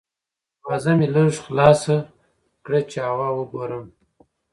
[0.59, 1.95] دروازه مې لږه خلاصه
[2.65, 3.85] کړه چې هوا وګورم.